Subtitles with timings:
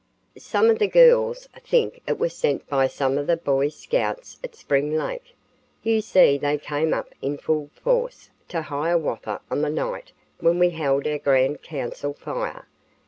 [0.39, 4.55] "Some of the girls think it was sent by some of the Boy Scouts at
[4.55, 5.35] Spring Lake.
[5.83, 10.71] You see they came up in full force to Hiawatha on the night when we
[10.71, 12.65] held our Grand Council Fire.